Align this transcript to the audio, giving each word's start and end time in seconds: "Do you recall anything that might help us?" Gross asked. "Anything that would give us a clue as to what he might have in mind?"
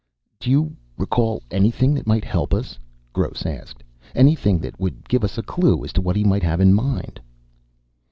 "Do 0.39 0.49
you 0.49 0.75
recall 0.97 1.43
anything 1.51 1.93
that 1.93 2.07
might 2.07 2.25
help 2.25 2.55
us?" 2.55 2.79
Gross 3.13 3.45
asked. 3.45 3.83
"Anything 4.15 4.57
that 4.57 4.79
would 4.79 5.07
give 5.07 5.23
us 5.23 5.37
a 5.37 5.43
clue 5.43 5.83
as 5.83 5.93
to 5.93 6.01
what 6.01 6.15
he 6.15 6.23
might 6.23 6.41
have 6.41 6.59
in 6.59 6.73
mind?" 6.73 7.21